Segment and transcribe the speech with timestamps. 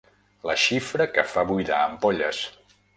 [0.49, 2.45] La xifra que fa buidar ampolles.